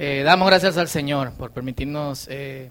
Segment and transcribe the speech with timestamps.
[0.00, 2.70] Eh, damos gracias al Señor por permitirnos eh,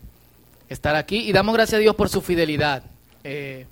[0.69, 2.83] estar aquí y damos gracias a Dios por su fidelidad.
[3.21, 3.65] Eh,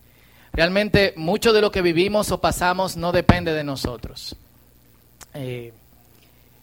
[0.51, 4.35] realmente mucho de lo que vivimos o pasamos no depende de nosotros.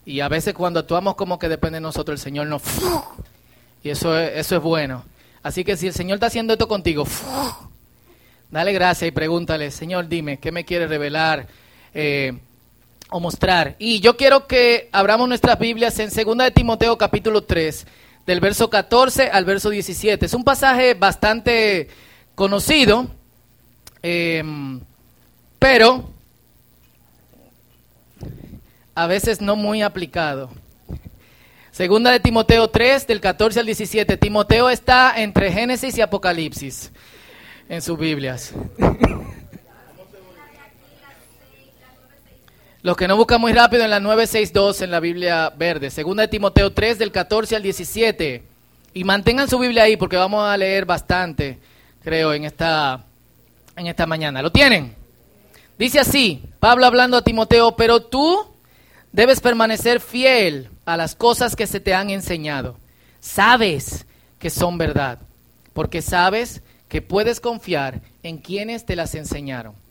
[0.05, 2.61] y a veces cuando actuamos como que depende de nosotros, el Señor nos...
[3.83, 5.03] Y eso es, eso es bueno.
[5.41, 7.05] Así que si el Señor está haciendo esto contigo,
[8.51, 11.47] dale gracias y pregúntale, Señor, dime, ¿qué me quiere revelar?
[13.13, 13.75] O mostrar.
[13.77, 17.85] Y yo quiero que abramos nuestras Biblias en 2 de Timoteo capítulo 3,
[18.25, 20.25] del verso 14 al verso 17.
[20.25, 21.89] Es un pasaje bastante
[22.33, 23.07] conocido,
[24.01, 24.81] em,
[25.59, 26.09] pero
[28.95, 30.49] a veces no muy aplicado.
[31.69, 34.17] Segunda de Timoteo 3, del 14 al 17.
[34.17, 36.91] Timoteo está entre Génesis y Apocalipsis
[37.69, 38.55] en sus Biblias.
[42.83, 45.89] Los que no buscan muy rápido en la 962 en la Biblia verde.
[45.89, 48.43] Segunda de Timoteo 3 del 14 al 17.
[48.93, 51.59] Y mantengan su Biblia ahí porque vamos a leer bastante,
[52.03, 53.05] creo, en esta,
[53.77, 54.41] en esta mañana.
[54.41, 54.93] ¿Lo tienen?
[55.79, 58.45] Dice así, Pablo hablando a Timoteo, pero tú
[59.13, 62.75] debes permanecer fiel a las cosas que se te han enseñado.
[63.21, 64.05] Sabes
[64.39, 65.19] que son verdad,
[65.71, 69.82] porque sabes que puedes confiar en quienes te las enseñaron.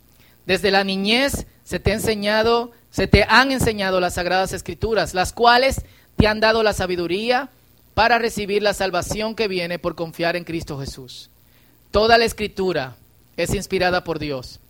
[0.47, 5.33] Desde la niñez se te ha enseñado se te han enseñado las sagradas escrituras, las
[5.33, 5.83] cuales
[6.17, 7.49] te han dado la sabiduría
[7.95, 11.31] para recibir la salvación que viene por confiar en Cristo Jesús.
[11.91, 12.97] Toda la escritura
[13.39, 14.61] es inspirada por Dios.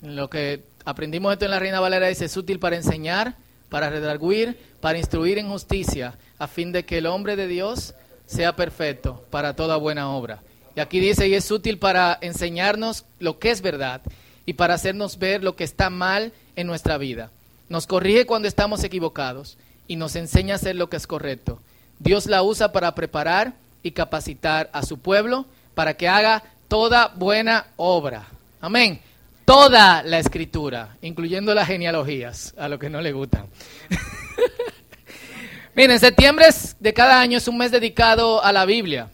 [0.00, 3.36] Lo que aprendimos esto en la Reina Valera dice, es útil para enseñar,
[3.68, 8.56] para redarguir, para instruir en justicia, a fin de que el hombre de Dios sea
[8.56, 10.42] perfecto para toda buena obra.
[10.76, 14.02] Y aquí dice, y es útil para enseñarnos lo que es verdad
[14.46, 17.30] y para hacernos ver lo que está mal en nuestra vida.
[17.68, 21.60] Nos corrige cuando estamos equivocados y nos enseña a hacer lo que es correcto.
[21.98, 27.66] Dios la usa para preparar y capacitar a su pueblo para que haga toda buena
[27.76, 28.26] obra.
[28.60, 29.00] Amén.
[29.44, 33.46] Toda la escritura, incluyendo las genealogías, a lo que no le gustan.
[35.74, 36.46] Miren, septiembre
[36.78, 39.08] de cada año es un mes dedicado a la Biblia.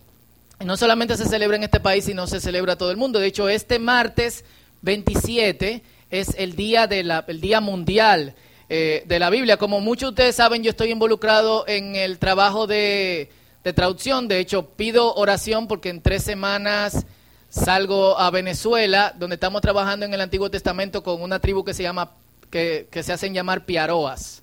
[0.65, 3.19] No solamente se celebra en este país, sino se celebra todo el mundo.
[3.19, 4.45] De hecho, este martes
[4.83, 8.35] 27 es el día, de la, día mundial
[8.69, 9.59] eh, de la Biblia.
[9.59, 13.31] Como muchos de ustedes saben, yo estoy involucrado en el trabajo de,
[13.75, 14.29] traducción.
[14.29, 17.05] De hecho, pido oración porque en tres semanas
[17.51, 21.83] salgo a Venezuela, donde estamos trabajando en el Antiguo Testamento con una tribu que se
[21.83, 22.13] llama,
[22.51, 24.43] que, que se hacen llamar piaroas,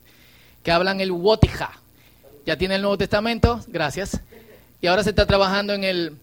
[0.61, 1.79] que hablan el Wotija.
[2.45, 4.19] Ya tiene el Nuevo Testamento, gracias.
[4.83, 6.17] Y ahora se está trabajando en el,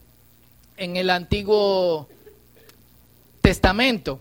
[0.76, 2.08] en el Antiguo
[3.40, 4.20] Testamento.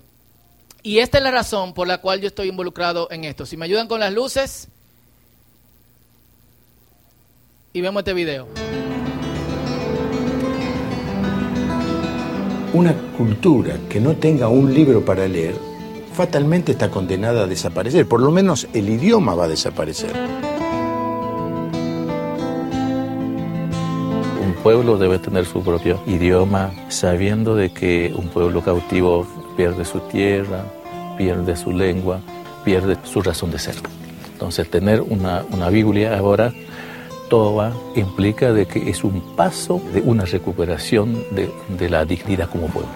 [0.81, 3.45] Y esta es la razón por la cual yo estoy involucrado en esto.
[3.45, 4.69] Si me ayudan con las luces
[7.73, 8.47] y vemos este video.
[12.71, 15.55] Una cultura que no tenga un libro para leer
[16.13, 18.07] fatalmente está condenada a desaparecer.
[18.07, 20.13] Por lo menos el idioma va a desaparecer.
[24.63, 29.25] Pueblo debe tener su propio idioma, sabiendo de que un pueblo cautivo
[29.55, 30.65] pierde su tierra,
[31.17, 32.19] pierde su lengua,
[32.63, 33.75] pierde su razón de ser.
[34.33, 36.53] Entonces tener una, Biblia ahora
[37.29, 42.67] toda implica de que es un paso de una recuperación de, de la dignidad como
[42.67, 42.89] pueblo.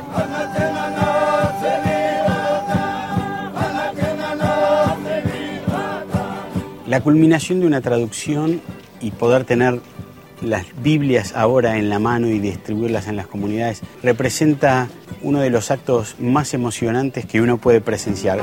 [6.88, 8.62] La culminación de una traducción
[9.02, 9.80] y poder tener
[10.44, 14.90] las Biblias ahora en la mano y distribuirlas en las comunidades representa
[15.22, 18.40] uno de los actos más emocionantes que uno puede presenciar.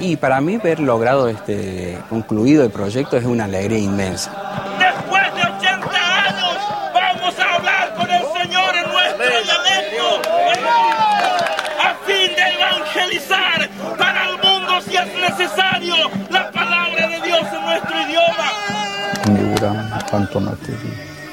[0.00, 4.45] Y para mí ver logrado este concluido el proyecto es una alegría inmensa.
[20.36, 20.80] となっている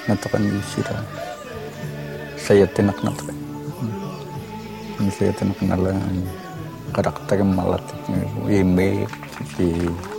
[0.08, 1.04] なんとかにしら
[2.40, 3.20] saya yatin nak nak
[5.00, 5.96] ini saya yatin saya nak lah
[6.96, 7.84] karakter yang malat
[8.48, 9.08] yembe
[9.56, 9.70] di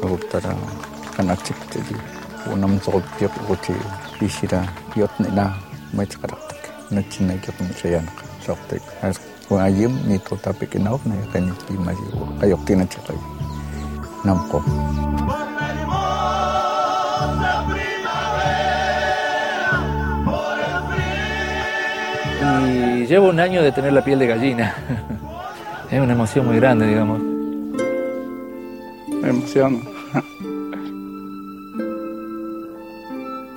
[0.04, 0.52] utara
[1.16, 1.96] kan aktif jadi
[2.52, 3.76] unam sokot tiap uti
[4.24, 4.64] isira
[4.96, 5.52] yot nina
[5.92, 6.56] mai karakter.
[6.92, 8.16] Nacin lagi pun saya nak.
[8.44, 8.80] Sok tek
[9.48, 12.08] kung ayim nito tapi kinaok na yakin di masih
[12.40, 13.18] kayok tinatsikay
[14.24, 14.60] namko
[17.24, 18.03] Thank you.
[22.66, 24.74] Y llevo un año de tener la piel de gallina.
[25.90, 27.20] es una emoción muy grande, digamos.
[29.20, 29.80] me emociono.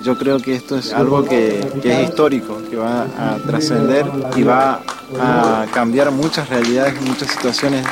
[0.02, 4.06] Yo creo que esto es algo que, que es histórico, que va a trascender
[4.36, 4.80] y va
[5.20, 7.84] a cambiar muchas realidades, muchas situaciones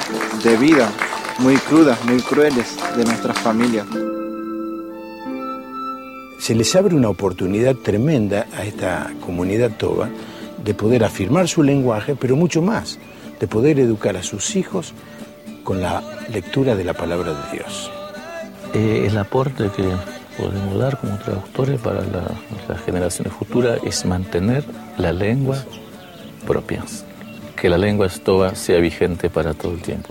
[0.43, 0.89] de vida
[1.39, 3.87] muy crudas, muy crueles de nuestras familias.
[6.39, 10.09] Se les abre una oportunidad tremenda a esta comunidad toba
[10.67, 12.99] de poder afirmar su lenguaje, pero mucho más,
[13.41, 14.93] de poder educar a sus hijos
[15.65, 17.91] con la lectura de la palabra de Dios.
[18.75, 19.85] Eh, el aporte que
[20.37, 22.31] podemos dar como traductores para la-
[22.69, 24.65] las generaciones futuras es mantener
[24.99, 25.57] la lengua
[26.47, 26.83] propia,
[27.55, 30.11] que la lengua estoa sea vigente para todo el tiempo.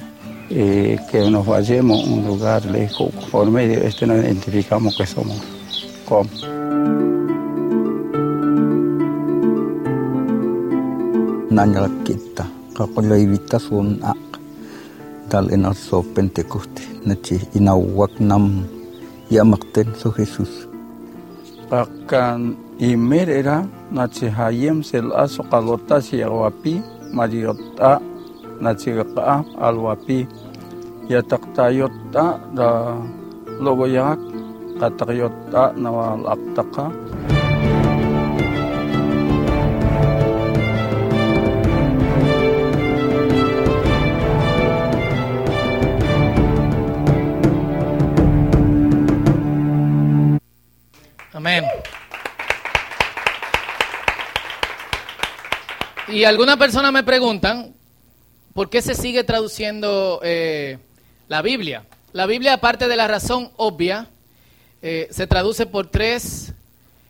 [0.49, 5.05] Y que nos vayamos a un lugar lejos, por medio de esto nos identificamos que
[5.05, 5.37] somos
[6.05, 6.27] com.
[11.55, 12.43] Nanyal kita,
[12.75, 14.19] kakulay vita sun ak,
[15.31, 18.67] dal enar so pentecoste, nachi inawak nam.
[19.31, 20.67] Yamakten so Jesus.
[21.71, 23.63] Akan imer era.
[23.87, 26.83] Nachi hayem sel aso kalota si awapi,
[27.15, 28.03] mariota
[28.59, 30.27] nachi ka alwapi,
[31.07, 32.99] yatak tayota da
[33.63, 34.19] logoyak,
[34.75, 36.91] katakyota nawal aktaka.
[56.15, 57.73] Y algunas personas me preguntan,
[58.53, 60.77] ¿por qué se sigue traduciendo eh,
[61.27, 61.83] la Biblia?
[62.13, 64.07] La Biblia, aparte de la razón obvia,
[64.81, 66.53] eh, se traduce por tres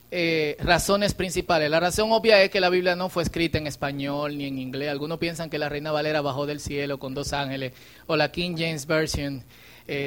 [0.09, 1.69] eh, razones principales.
[1.69, 4.89] La razón obvia es que la Biblia no fue escrita en español ni en inglés.
[4.89, 7.73] Algunos piensan que la Reina Valera bajó del cielo con dos ángeles,
[8.07, 9.43] o la King James Version.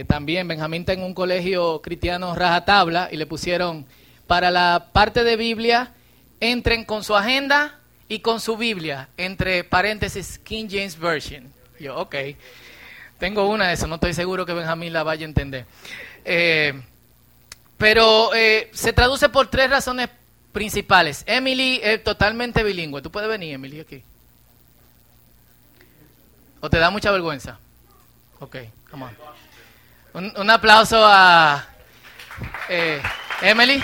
[0.08, 3.86] También Benjamín está en un colegio cristiano rajatabla y le pusieron
[4.26, 5.92] para la parte de Biblia,
[6.40, 7.77] entren con su agenda
[8.08, 11.52] y con su Biblia, entre paréntesis King James Version.
[11.78, 12.14] Yo, ok.
[13.18, 15.66] Tengo una de esas, no estoy seguro que Benjamín la vaya a entender.
[16.24, 16.80] Eh,
[17.76, 20.08] pero eh, se traduce por tres razones
[20.52, 21.22] principales.
[21.26, 23.02] Emily es totalmente bilingüe.
[23.02, 24.02] ¿Tú puedes venir, Emily, aquí?
[26.60, 27.58] ¿O te da mucha vergüenza?
[28.40, 28.56] Ok,
[28.90, 29.06] come.
[30.14, 31.68] Un, un aplauso a
[32.68, 33.00] eh,
[33.42, 33.82] Emily.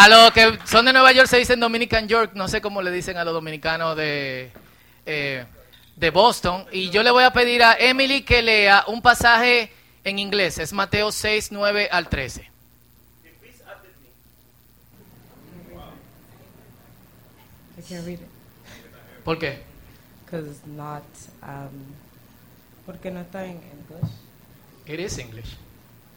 [0.00, 2.92] A los que son de Nueva York se dicen Dominican York, no sé cómo le
[2.92, 4.52] dicen a los dominicanos de,
[5.04, 5.44] eh,
[5.96, 6.66] de Boston.
[6.70, 9.72] Y yo le voy a pedir a Emily que lea un pasaje
[10.04, 12.48] en inglés, es Mateo 6, 9 al 13.
[17.76, 18.28] I can't read it
[19.24, 19.58] ¿Por qué?
[20.24, 21.02] because it's not.
[21.42, 21.92] Um,
[22.86, 24.10] porque no está en English,
[24.86, 25.56] It is English.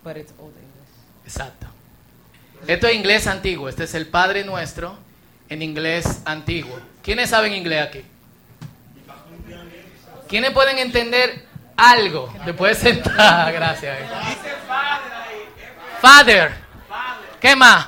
[0.04, 1.26] but it's Old English.
[1.26, 1.68] Exacto.
[2.68, 4.98] Esto es inglés antiguo, este es el Padre Nuestro
[5.50, 6.80] en inglés antiguo.
[7.04, 8.06] ¿Quiénes saben inglés aquí?
[10.30, 12.34] ¿Quiénes pueden entender algo?
[12.46, 13.98] Después de sentar, gracias.
[16.00, 16.52] Father.
[17.40, 17.88] ¿Qué más?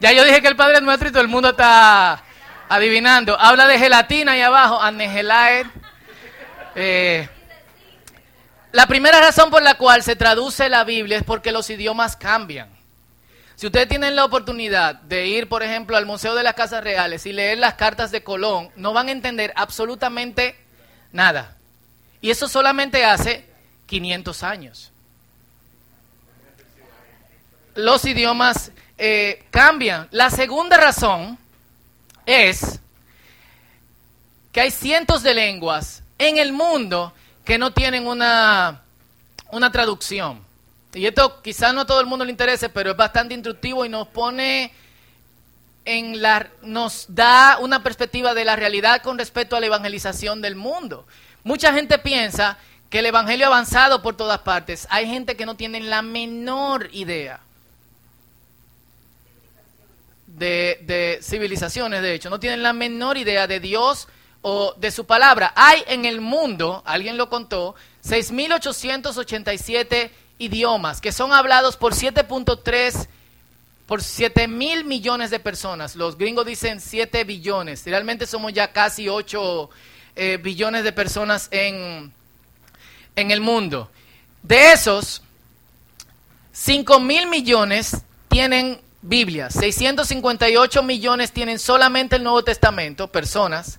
[0.00, 2.22] Ya yo dije que el Padre Nuestro y todo el mundo está
[2.68, 3.38] adivinando.
[3.38, 5.66] Habla de gelatina ahí abajo, anegelaed.
[6.74, 7.28] Eh,
[8.72, 12.68] la primera razón por la cual se traduce la Biblia es porque los idiomas cambian.
[13.56, 17.26] Si ustedes tienen la oportunidad de ir, por ejemplo, al Museo de las Casas Reales
[17.26, 20.56] y leer las cartas de Colón, no van a entender absolutamente
[21.12, 21.56] nada.
[22.20, 23.44] Y eso solamente hace
[23.86, 24.92] 500 años.
[27.74, 30.08] Los idiomas eh, cambian.
[30.10, 31.38] La segunda razón
[32.26, 32.78] es
[34.52, 37.12] que hay cientos de lenguas en el mundo
[37.48, 38.82] que no tienen una,
[39.52, 40.44] una traducción.
[40.92, 43.88] Y esto quizás no a todo el mundo le interese, pero es bastante instructivo y
[43.88, 44.70] nos pone
[45.86, 50.56] en la nos da una perspectiva de la realidad con respecto a la evangelización del
[50.56, 51.06] mundo.
[51.42, 52.58] Mucha gente piensa
[52.90, 54.86] que el evangelio ha avanzado por todas partes.
[54.90, 57.40] Hay gente que no tiene la menor idea
[60.26, 64.06] de, de civilizaciones, de hecho, no tienen la menor idea de Dios
[64.42, 65.52] o de su palabra.
[65.56, 73.08] Hay en el mundo, alguien lo contó, 6.887 idiomas que son hablados por 7.3,
[73.86, 75.96] por 7 mil millones de personas.
[75.96, 77.84] Los gringos dicen 7 billones.
[77.84, 79.70] Realmente somos ya casi 8
[80.16, 82.12] eh, billones de personas en,
[83.16, 83.90] en el mundo.
[84.42, 85.22] De esos,
[86.52, 93.78] 5 mil millones tienen Biblia, 658 millones tienen solamente el Nuevo Testamento, personas,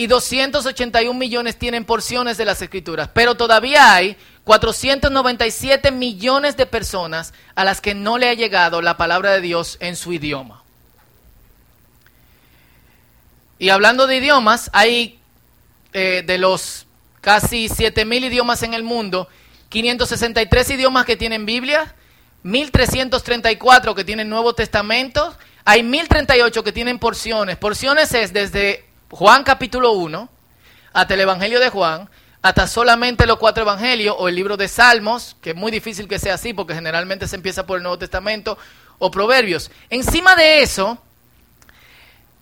[0.00, 3.10] y 281 millones tienen porciones de las escrituras.
[3.12, 8.96] Pero todavía hay 497 millones de personas a las que no le ha llegado la
[8.96, 10.62] palabra de Dios en su idioma.
[13.58, 15.18] Y hablando de idiomas, hay
[15.92, 16.86] eh, de los
[17.20, 19.28] casi 7.000 idiomas en el mundo,
[19.68, 21.94] 563 idiomas que tienen Biblia,
[22.42, 27.58] 1.334 que tienen Nuevo Testamento, hay 1.038 que tienen porciones.
[27.58, 30.28] Porciones es desde Juan capítulo 1
[30.92, 32.08] hasta el Evangelio de Juan,
[32.42, 36.18] hasta solamente los cuatro evangelios o el libro de Salmos, que es muy difícil que
[36.18, 38.56] sea así porque generalmente se empieza por el Nuevo Testamento,
[38.98, 39.70] o Proverbios.
[39.88, 40.98] Encima de eso,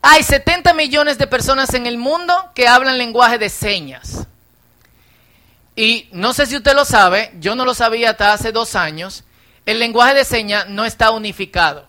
[0.02, 4.26] hay 70 millones de personas en el mundo que hablan lenguaje de señas.
[5.75, 9.25] Y no sé si usted lo sabe, yo no lo sabía hasta hace dos años,
[9.64, 11.87] el lenguaje de señas no está unificado.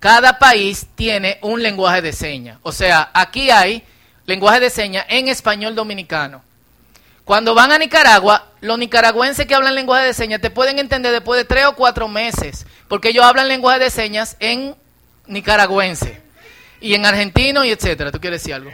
[0.00, 2.58] Cada país tiene un lenguaje de señas.
[2.62, 3.84] O sea, aquí hay
[4.26, 6.42] lenguaje de señas en español dominicano.
[7.24, 11.38] Cuando van a Nicaragua, los nicaragüenses que hablan lenguaje de señas te pueden entender después
[11.38, 14.76] de tres o cuatro meses, porque ellos hablan lenguaje de señas en
[15.26, 16.20] nicaragüense
[16.80, 18.12] y en argentino y etcétera.
[18.12, 18.70] ¿Tú quieres decir algo?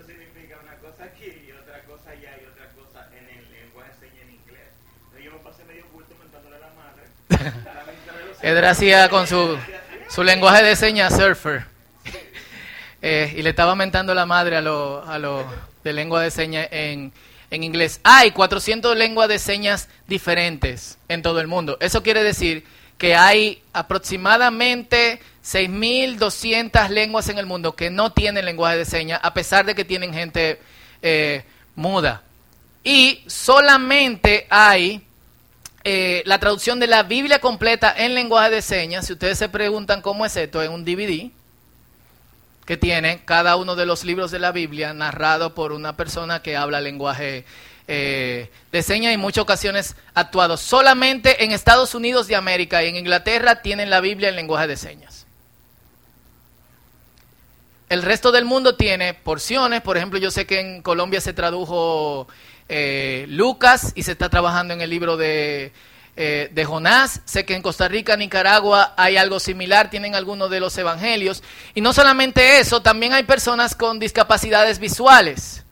[0.00, 3.90] Eso significa una cosa aquí y otra cosa allá y otra cosa en el lenguaje
[4.00, 4.68] señas en inglés.
[5.04, 7.04] Entonces yo me pasé medio culto mentándole a la madre.
[8.42, 9.58] la Edra hacía con su,
[10.08, 11.64] su lenguaje de señas surfer.
[13.02, 15.46] Eh, y le estaba mentando la madre a los a lo
[15.82, 17.12] de lengua de señas en,
[17.50, 18.00] en inglés.
[18.04, 21.78] Hay 400 lenguas de señas diferentes en todo el mundo.
[21.80, 22.64] Eso quiere decir
[23.00, 29.32] que hay aproximadamente 6.200 lenguas en el mundo que no tienen lenguaje de señas, a
[29.32, 30.60] pesar de que tienen gente
[31.00, 31.42] eh,
[31.76, 32.22] muda.
[32.84, 35.02] Y solamente hay
[35.82, 39.06] eh, la traducción de la Biblia completa en lenguaje de señas.
[39.06, 41.30] Si ustedes se preguntan cómo es esto, en un DVD
[42.66, 46.54] que tiene cada uno de los libros de la Biblia narrado por una persona que
[46.54, 47.46] habla lenguaje
[47.92, 50.56] eh, de señas en muchas ocasiones actuado.
[50.56, 54.76] Solamente en Estados Unidos de América y en Inglaterra tienen la Biblia en lenguaje de
[54.76, 55.26] señas.
[57.88, 62.28] El resto del mundo tiene porciones, por ejemplo, yo sé que en Colombia se tradujo
[62.68, 65.72] eh, Lucas y se está trabajando en el libro de,
[66.14, 67.22] eh, de Jonás.
[67.24, 71.42] Sé que en Costa Rica, Nicaragua hay algo similar, tienen algunos de los evangelios.
[71.74, 75.64] Y no solamente eso, también hay personas con discapacidades visuales.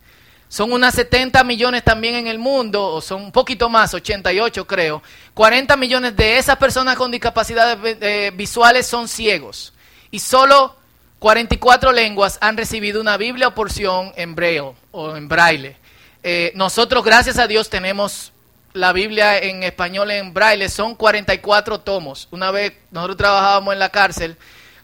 [0.49, 5.03] Son unas 70 millones también en el mundo, o son un poquito más, 88 creo.
[5.35, 9.75] 40 millones de esas personas con discapacidades eh, visuales son ciegos.
[10.11, 10.75] Y solo
[11.19, 15.77] 44 lenguas han recibido una Biblia o porción en braille o en braille.
[16.23, 18.33] Eh, nosotros, gracias a Dios, tenemos
[18.73, 20.69] la Biblia en español en braille.
[20.69, 22.29] Son 44 tomos.
[22.31, 24.37] Una vez nosotros trabajábamos en la cárcel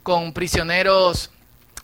[0.02, 1.30] con prisioneros,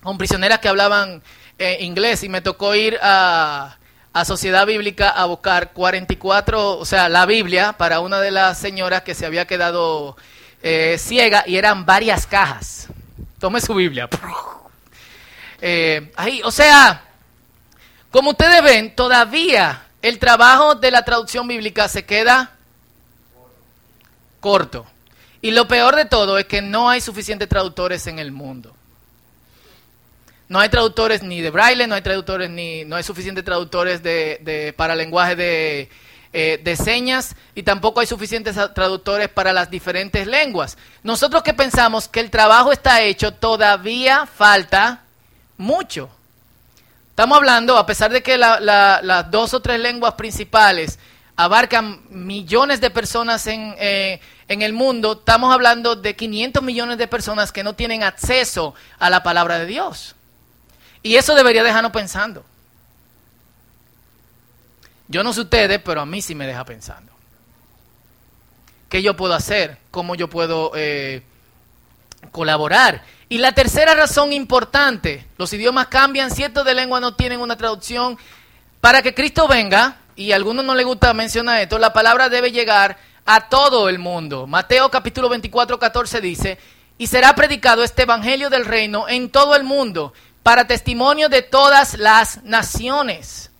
[0.02, 1.22] con prisioneras que hablaban
[1.60, 3.76] eh, inglés y me tocó ir a,
[4.14, 9.02] a Sociedad Bíblica a buscar 44, o sea, la Biblia para una de las señoras
[9.02, 10.16] que se había quedado
[10.62, 12.88] eh, ciega y eran varias cajas.
[13.38, 14.08] Tome su Biblia.
[15.60, 17.04] Eh, ahí, o sea,
[18.10, 22.52] como ustedes ven, todavía el trabajo de la traducción bíblica se queda
[24.40, 24.86] corto.
[25.42, 28.74] Y lo peor de todo es que no hay suficientes traductores en el mundo.
[30.50, 34.96] No hay traductores ni de braille, no hay traductores ni no suficientes traductores de, para
[34.96, 35.88] lenguaje de,
[36.32, 40.76] eh, de señas y tampoco hay suficientes traductores para las diferentes lenguas.
[41.04, 45.02] Nosotros que pensamos que el trabajo está hecho, todavía falta
[45.56, 46.10] mucho.
[47.10, 50.98] Estamos hablando, a pesar de que la- las dos o tres lenguas principales
[51.36, 57.06] abarcan millones de personas en, eh, en el mundo, estamos hablando de 500 millones de
[57.06, 60.16] personas que no tienen acceso a la palabra de Dios.
[61.02, 62.44] Y eso debería dejarnos pensando.
[65.08, 67.10] Yo no sé ustedes, pero a mí sí me deja pensando.
[68.88, 69.78] ¿Qué yo puedo hacer?
[69.90, 71.22] ¿Cómo yo puedo eh,
[72.32, 73.02] colaborar?
[73.28, 78.18] Y la tercera razón importante, los idiomas cambian, ciertos de lengua no tienen una traducción.
[78.80, 82.50] Para que Cristo venga, y a algunos no les gusta mencionar esto, la palabra debe
[82.50, 84.46] llegar a todo el mundo.
[84.46, 86.58] Mateo capítulo 24, 14 dice,
[86.98, 91.98] y será predicado este evangelio del reino en todo el mundo, para testimonio de todas
[91.98, 93.50] las naciones.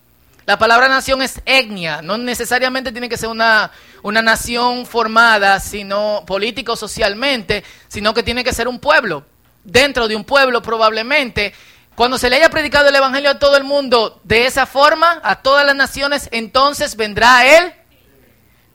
[0.46, 3.70] La palabra nación es etnia, no necesariamente tiene que ser una,
[4.02, 9.25] una nación formada, sino político socialmente, sino que tiene que ser un pueblo.
[9.62, 11.52] Dentro de un pueblo probablemente,
[11.94, 15.42] cuando se le haya predicado el Evangelio a todo el mundo de esa forma, a
[15.42, 17.75] todas las naciones, entonces vendrá el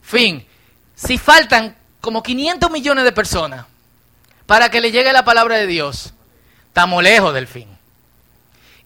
[0.06, 0.46] Fin.
[0.94, 3.66] Si faltan como 500 millones de personas
[4.46, 6.14] para que le llegue la palabra de Dios,
[6.68, 7.75] estamos lejos del fin.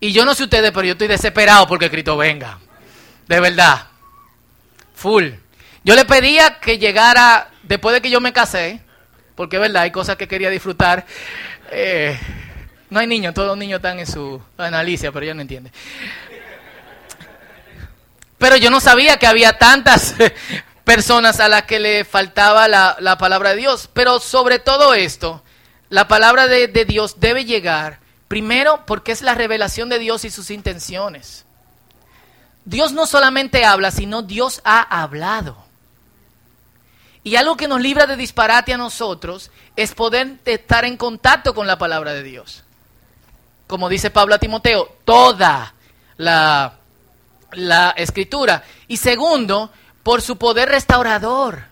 [0.01, 2.59] Y yo no sé ustedes, pero yo estoy desesperado porque Cristo venga.
[3.29, 3.87] De verdad.
[4.95, 5.29] Full.
[5.85, 8.81] Yo le pedía que llegara después de que yo me casé,
[9.35, 11.05] porque es verdad, hay cosas que quería disfrutar.
[11.71, 12.19] Eh,
[12.89, 15.71] no hay niños, todos los niños están en su analicia, pero ella no entiende.
[18.39, 20.15] Pero yo no sabía que había tantas
[20.85, 23.89] personas a las que le faltaba la, la palabra de Dios.
[23.93, 25.45] Pero sobre todo esto,
[25.91, 28.00] la palabra de, de Dios debe llegar
[28.31, 31.47] primero porque es la revelación de Dios y sus intenciones.
[32.65, 35.57] Dios no solamente habla, sino Dios ha hablado.
[37.25, 41.67] Y algo que nos libra de disparate a nosotros es poder estar en contacto con
[41.67, 42.63] la palabra de Dios.
[43.67, 45.75] Como dice Pablo a Timoteo, toda
[46.17, 46.75] la,
[47.51, 48.63] la escritura.
[48.87, 49.73] Y segundo,
[50.05, 51.65] por su poder restaurador.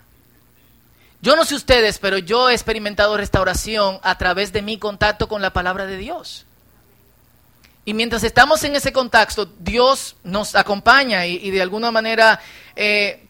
[1.21, 5.41] Yo no sé ustedes, pero yo he experimentado restauración a través de mi contacto con
[5.41, 6.45] la palabra de Dios.
[7.89, 12.39] Y mientras estamos en ese contacto, Dios nos acompaña y, y de alguna manera
[12.75, 13.25] eh,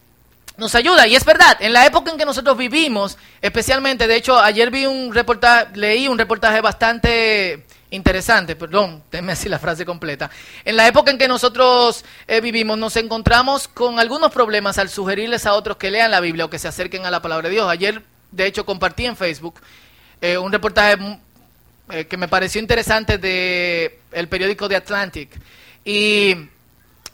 [0.58, 1.06] nos ayuda.
[1.06, 4.84] Y es verdad, en la época en que nosotros vivimos, especialmente, de hecho, ayer vi
[4.84, 10.30] un reportaje, leí un reportaje bastante interesante, perdón, déjeme decir la frase completa.
[10.62, 15.46] En la época en que nosotros eh, vivimos, nos encontramos con algunos problemas al sugerirles
[15.46, 17.66] a otros que lean la Biblia o que se acerquen a la palabra de Dios.
[17.66, 19.54] Ayer, de hecho, compartí en Facebook
[20.20, 20.98] eh, un reportaje
[21.92, 25.30] eh, que me pareció interesante de el periódico The Atlantic
[25.84, 26.36] y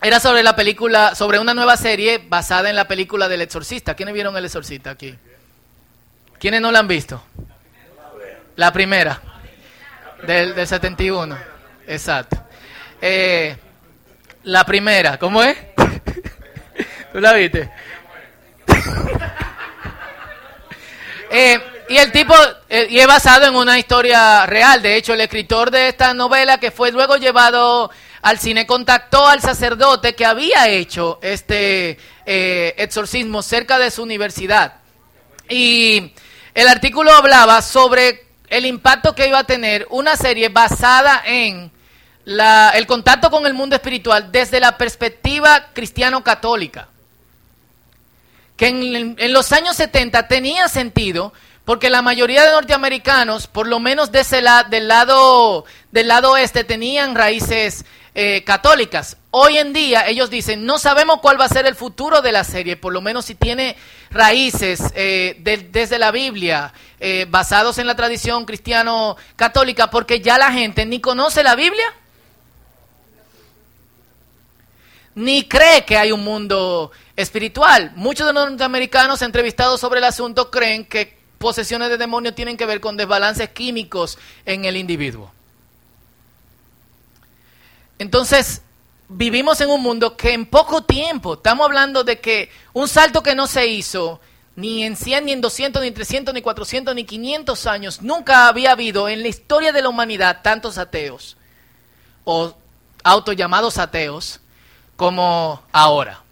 [0.02, 3.94] era sobre la película, sobre una nueva serie basada en la película del Exorcista.
[3.94, 5.16] ¿Quiénes vieron el Exorcista aquí?
[6.38, 7.22] ¿Quiénes no la han visto?
[8.56, 9.20] La primera,
[10.26, 11.36] del, del 71.
[11.86, 12.42] Exacto.
[13.00, 13.56] Eh,
[14.44, 15.56] la primera, ¿cómo es?
[17.12, 17.70] ¿Tú la viste?
[21.30, 22.34] eh, y el tipo,
[22.68, 24.82] eh, y es basado en una historia real.
[24.82, 27.90] De hecho, el escritor de esta novela, que fue luego llevado
[28.22, 34.74] al cine, contactó al sacerdote que había hecho este eh, exorcismo cerca de su universidad.
[35.48, 36.12] Y
[36.54, 41.70] el artículo hablaba sobre el impacto que iba a tener una serie basada en
[42.24, 46.88] la, el contacto con el mundo espiritual desde la perspectiva cristiano-católica.
[48.56, 51.32] Que en, en los años 70 tenía sentido
[51.66, 56.30] porque la mayoría de norteamericanos, por lo menos de ese la, del, lado, del lado
[56.30, 59.16] oeste, tenían raíces eh, católicas.
[59.32, 62.44] Hoy en día ellos dicen, no sabemos cuál va a ser el futuro de la
[62.44, 63.76] serie, por lo menos si tiene
[64.10, 70.52] raíces eh, de, desde la Biblia, eh, basados en la tradición cristiano-católica, porque ya la
[70.52, 71.92] gente ni conoce la Biblia,
[75.16, 77.90] ni cree que hay un mundo espiritual.
[77.96, 82.66] Muchos de los norteamericanos entrevistados sobre el asunto creen que posesiones de demonios tienen que
[82.66, 85.30] ver con desbalances químicos en el individuo.
[87.98, 88.62] Entonces,
[89.08, 93.34] vivimos en un mundo que en poco tiempo, estamos hablando de que un salto que
[93.34, 94.20] no se hizo
[94.54, 98.48] ni en 100, ni en 200, ni en 300, ni 400, ni 500 años, nunca
[98.48, 101.36] había habido en la historia de la humanidad tantos ateos
[102.24, 102.54] o
[103.04, 104.40] autollamados ateos
[104.96, 106.22] como ahora.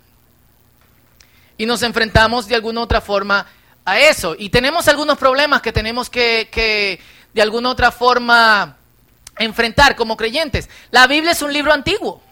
[1.57, 3.47] Y nos enfrentamos de alguna otra forma
[3.85, 4.35] a eso.
[4.39, 7.01] Y tenemos algunos problemas que tenemos que, que
[7.33, 8.77] de alguna otra forma
[9.39, 10.69] enfrentar como creyentes.
[10.91, 12.23] La Biblia es un libro antiguo.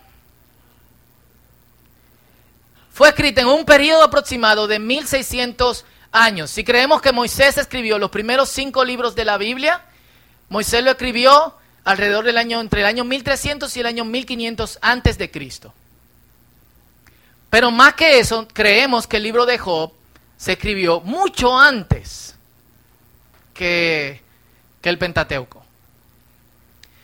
[2.93, 6.51] Fue escrita en un periodo aproximado de 1600 años.
[6.51, 9.83] Si creemos que Moisés escribió los primeros cinco libros de la Biblia,
[10.51, 15.19] Moisés lo escribió alrededor del año entre el año 1300 y el año 1500 antes
[15.19, 15.73] de Cristo.
[17.51, 19.93] Pero más que eso, creemos que el libro de Job
[20.43, 22.35] se escribió mucho antes
[23.55, 24.21] que,
[24.81, 25.65] que el Pentateuco.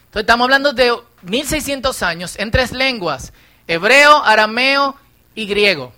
[0.07, 3.33] Entonces estamos hablando de 1600 años en tres lenguas,
[3.69, 4.97] hebreo, arameo
[5.37, 5.93] y griego.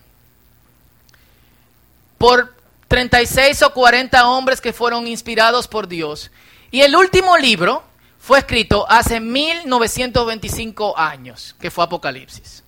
[2.19, 2.55] Por
[2.89, 6.31] 36 o 40 hombres que fueron inspirados por Dios.
[6.71, 7.83] Y el último libro
[8.19, 12.65] fue escrito hace 1925 años, que fue Apocalipsis.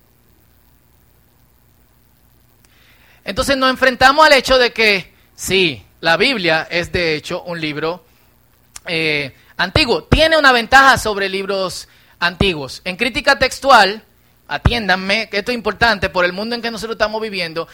[3.25, 8.03] Entonces nos enfrentamos al hecho de que, sí, la Biblia es de hecho un libro
[8.85, 10.03] eh, antiguo.
[10.03, 11.87] Tiene una ventaja sobre libros
[12.19, 12.81] antiguos.
[12.83, 14.03] En crítica textual,
[14.47, 17.67] atiéndanme, que esto es importante por el mundo en que nosotros estamos viviendo,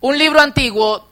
[0.00, 1.08] un libro antiguo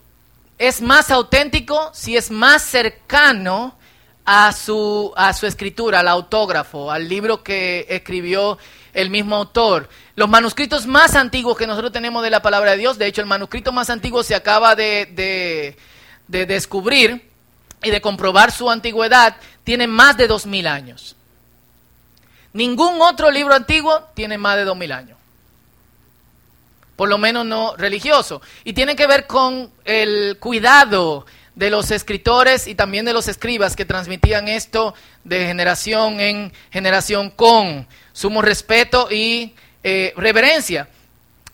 [0.58, 3.76] es más auténtico si es más cercano
[4.24, 8.58] a su, a su escritura, al autógrafo, al libro que escribió
[8.92, 9.88] el mismo autor.
[10.14, 13.26] Los manuscritos más antiguos que nosotros tenemos de la palabra de Dios, de hecho el
[13.26, 15.76] manuscrito más antiguo se acaba de, de,
[16.28, 17.30] de descubrir
[17.82, 21.16] y de comprobar su antigüedad, tiene más de dos mil años.
[22.52, 25.18] Ningún otro libro antiguo tiene más de dos mil años.
[26.94, 28.42] Por lo menos no religioso.
[28.62, 33.76] Y tiene que ver con el cuidado de los escritores y también de los escribas
[33.76, 40.88] que transmitían esto de generación en generación con sumo respeto y eh, reverencia.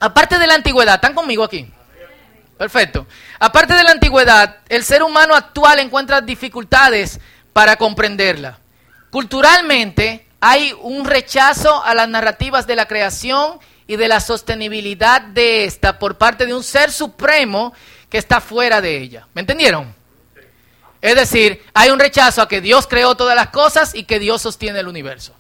[0.00, 1.68] Aparte de la antigüedad, ¿están conmigo aquí?
[2.56, 3.06] Perfecto.
[3.38, 7.20] Aparte de la antigüedad, el ser humano actual encuentra dificultades
[7.52, 8.58] para comprenderla.
[9.10, 15.64] Culturalmente hay un rechazo a las narrativas de la creación y de la sostenibilidad de
[15.64, 17.72] esta por parte de un ser supremo
[18.10, 19.26] que está fuera de ella.
[19.34, 19.94] ¿Me entendieron?
[21.00, 24.42] Es decir, hay un rechazo a que Dios creó todas las cosas y que Dios
[24.42, 25.34] sostiene el universo.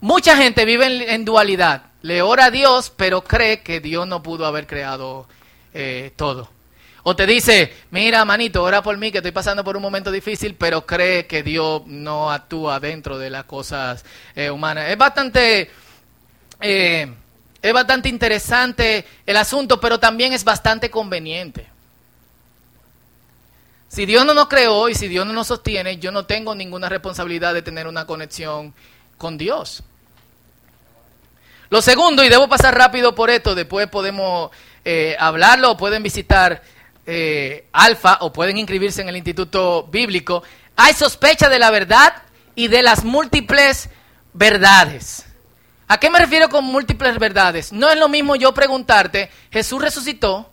[0.00, 1.84] Mucha gente vive en, dualidad.
[2.02, 5.28] Le ora a Dios, pero cree que Dios no pudo haber creado
[5.72, 6.50] eh, todo.
[7.04, 10.54] O te dice, mira, manito, ora por mí que estoy pasando por un momento difícil,
[10.56, 14.04] pero cree que Dios no actúa dentro de las cosas
[14.36, 14.90] eh, humanas.
[14.90, 15.70] Es bastante,
[16.60, 17.12] eh,
[17.62, 21.68] es bastante interesante el asunto, pero también es bastante conveniente.
[23.88, 26.88] Si Dios no nos creó y si Dios no nos sostiene, yo no tengo ninguna
[26.88, 28.74] responsabilidad de tener una conexión
[29.16, 29.84] con Dios.
[31.70, 34.50] Lo segundo, y debo pasar rápido por esto, después podemos
[34.84, 36.62] eh, hablarlo o pueden visitar
[37.06, 40.42] eh, Alfa o pueden inscribirse en el Instituto Bíblico.
[40.74, 42.14] Hay sospecha de la verdad
[42.54, 43.88] y de las múltiples
[44.32, 45.26] verdades.
[45.92, 47.70] ¿A qué me refiero con múltiples verdades?
[47.70, 50.50] No es lo mismo yo preguntarte, Jesús resucitó.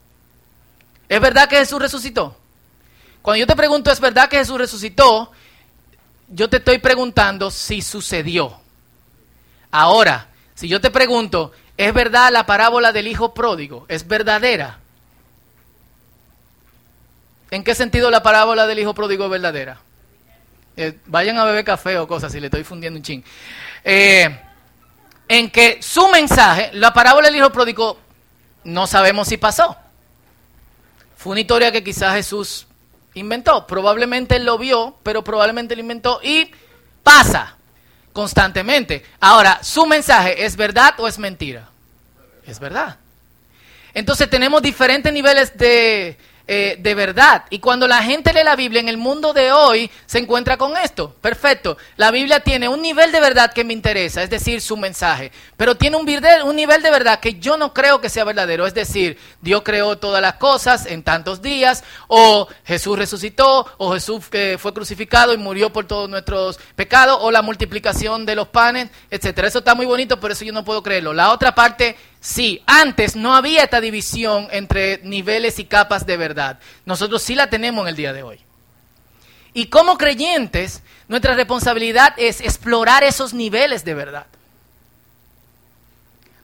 [1.07, 2.35] ¿Es verdad que Jesús resucitó?
[3.21, 5.31] Cuando yo te pregunto, ¿es verdad que Jesús resucitó?
[6.27, 8.59] Yo te estoy preguntando si sucedió.
[9.71, 13.85] Ahora, si yo te pregunto, ¿es verdad la parábola del hijo pródigo?
[13.87, 14.79] ¿Es verdadera?
[17.49, 19.79] ¿En qué sentido la parábola del hijo pródigo es verdadera?
[20.75, 23.23] Eh, vayan a beber café o cosas, si le estoy fundiendo un ching.
[23.85, 24.48] Eh,
[25.29, 27.99] en que su mensaje, la parábola del hijo pródigo,
[28.63, 29.77] no sabemos si pasó.
[31.15, 32.65] Fue una historia que quizás Jesús
[33.13, 33.67] inventó.
[33.67, 36.51] Probablemente lo vio, pero probablemente lo inventó y
[37.03, 37.55] pasa
[38.11, 39.05] constantemente.
[39.19, 41.69] Ahora, ¿su mensaje es verdad o es mentira?
[42.47, 42.97] Es verdad.
[43.93, 46.17] Entonces tenemos diferentes niveles de,
[46.51, 47.45] eh, de verdad.
[47.51, 50.75] Y cuando la gente lee la Biblia en el mundo de hoy, se encuentra con
[50.77, 51.13] esto.
[51.21, 51.77] Perfecto.
[51.95, 55.31] La Biblia tiene un nivel de verdad que me interesa, es decir, su mensaje.
[55.57, 56.07] Pero tiene un,
[56.55, 58.65] nivel de verdad que yo no creo que sea verdadero.
[58.65, 64.25] Es decir, Dios creó todas las cosas en tantos días, o Jesús resucitó, o Jesús
[64.31, 68.89] eh, fue crucificado y murió por todos nuestros pecados, o la multiplicación de los panes,
[69.11, 69.47] etcétera.
[69.47, 71.13] Eso está muy bonito, por eso yo no puedo creerlo.
[71.13, 76.59] La otra parte Sí, antes no había esta división entre niveles y capas de verdad.
[76.85, 78.39] Nosotros sí la tenemos en el día de hoy.
[79.53, 84.27] Y como creyentes, nuestra responsabilidad es explorar esos niveles de verdad.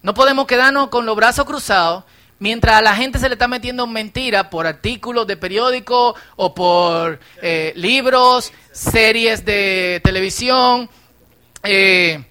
[0.02, 2.04] No podemos quedarnos con los brazos cruzados
[2.40, 7.20] mientras a la gente se le está metiendo mentira por artículos de periódico o por
[7.42, 10.90] eh, libros, series de televisión,
[11.64, 12.24] eh,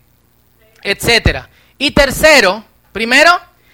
[0.83, 1.48] etcétera.
[1.78, 3.33] Y tercero, Primero,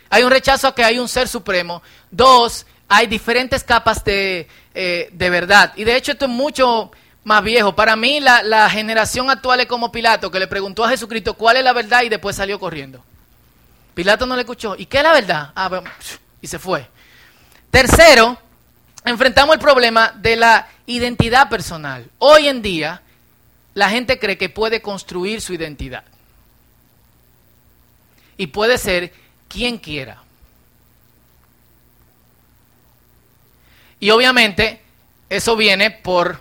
[0.09, 1.83] hay un rechazo a que hay un ser supremo.
[2.11, 5.75] Dos, hay diferentes capas de, eh, de verdad.
[5.77, 6.91] Y de hecho esto es mucho
[7.25, 7.77] más viejo.
[7.77, 11.59] Para mí la, la, generación actual es como Pilato, que le preguntó a Jesucristo cuál
[11.59, 13.05] es la verdad y después salió corriendo.
[13.93, 14.75] Pilato no le escuchó.
[14.75, 15.51] ¿Y qué es la verdad?
[15.55, 15.91] Ah, bueno,
[16.41, 16.89] y se fue.
[17.71, 18.39] Tercero,
[19.05, 22.07] enfrentamos el problema de la identidad personal.
[22.21, 23.03] Hoy en día,
[23.75, 26.05] la gente cree que puede construir su identidad
[28.41, 29.13] y puede ser
[29.49, 30.23] quien quiera.
[34.01, 34.81] Y obviamente
[35.29, 36.41] eso viene por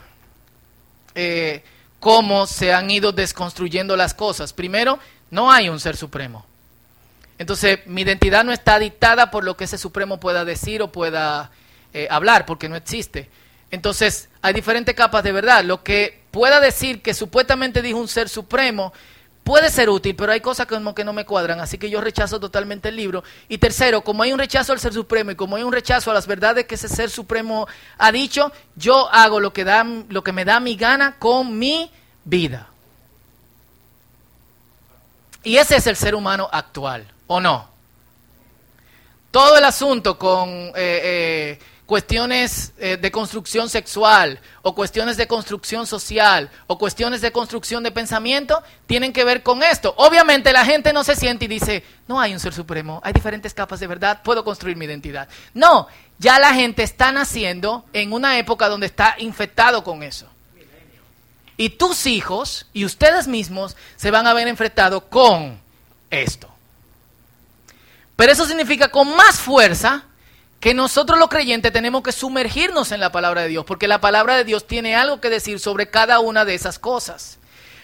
[1.14, 1.62] eh,
[2.00, 4.54] cómo se han ido desconstruyendo las cosas.
[4.54, 4.98] Primero,
[5.30, 6.46] no hay un ser supremo.
[7.38, 11.52] Entonces, mi identidad no está dictada por lo que ese supremo pueda decir o pueda
[11.94, 13.30] eh, hablar, porque no existe.
[13.72, 15.66] Entonces, hay diferentes capas de verdad.
[15.66, 18.94] Lo que pueda decir que supuestamente dijo un ser supremo
[19.50, 22.90] puede ser útil, pero hay cosas que no me cuadran, así que yo rechazo totalmente
[22.90, 23.24] el libro.
[23.48, 26.14] Y tercero, como hay un rechazo al ser supremo y como hay un rechazo a
[26.14, 30.34] las verdades que ese ser supremo ha dicho, yo hago lo que, da, lo que
[30.34, 31.90] me da mi gana con mi
[32.26, 32.68] vida.
[35.44, 37.70] Y ese es el ser humano actual, ¿o no?
[39.32, 40.48] Todo el asunto con...
[40.48, 47.32] Eh, eh, cuestiones eh, de construcción sexual o cuestiones de construcción social o cuestiones de
[47.32, 49.96] construcción de pensamiento tienen que ver con esto.
[49.98, 53.56] Obviamente la gente no se siente y dice, no hay un ser supremo, hay diferentes
[53.56, 55.30] capas de verdad, puedo construir mi identidad.
[55.56, 55.88] No,
[56.20, 60.28] ya la gente está naciendo en una época donde está infectado con eso.
[61.58, 65.60] Y tus hijos y ustedes mismos se van a ver enfrentados con
[66.12, 66.50] esto.
[68.16, 70.06] Pero eso significa con más fuerza
[70.60, 74.36] que nosotros los creyentes tenemos que sumergirnos en la palabra de Dios, porque la palabra
[74.36, 77.38] de Dios tiene algo que decir sobre cada una de esas cosas.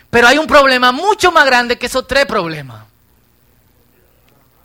[0.09, 2.85] Pero hay un problema mucho más grande que esos tres problemas.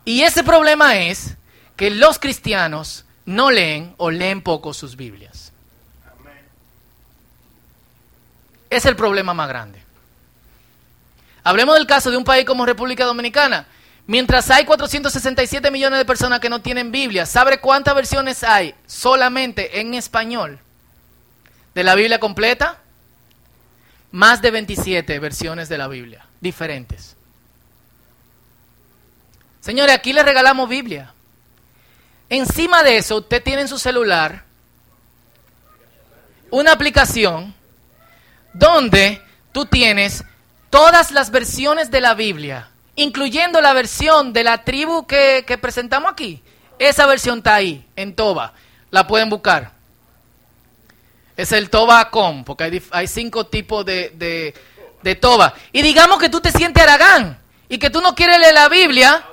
[0.05, 1.37] Y ese problema es
[1.77, 5.53] que los cristianos no leen o leen poco sus Biblias.
[8.69, 9.83] Es el problema más grande.
[11.43, 13.67] Hablemos del caso de un país como República Dominicana.
[14.07, 19.81] Mientras hay 467 millones de personas que no tienen Biblia, ¿sabe cuántas versiones hay solamente
[19.81, 20.59] en español
[21.75, 22.79] de la Biblia completa?
[24.11, 27.17] Más de 27 versiones de la Biblia, diferentes.
[29.61, 31.13] Señores, aquí le regalamos Biblia.
[32.29, 34.45] Encima de eso, usted tiene en su celular
[36.51, 37.55] una aplicación
[38.53, 40.25] donde tú tienes
[40.71, 46.43] todas las versiones de la Biblia incluyendo la versión de la tribu que, presentamos aquí.
[46.79, 48.55] Esa versión está ahí, en Toba.
[48.91, 49.73] La pueden buscar.
[51.37, 54.55] Es el Toba.com, porque hay, hay, cinco tipos de, de,
[55.03, 55.55] de Toba.
[55.73, 59.25] Y digamos que tú te sientes aragán y que tú no quieres leer la Biblia.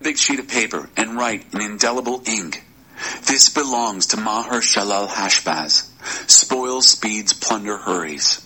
[0.00, 2.65] Big sheet of paper and write in indelible ink.
[3.26, 5.90] This belongs to Maher Shalal Hashbaz.
[6.26, 8.42] Spoil, speeds, plunder, hurries.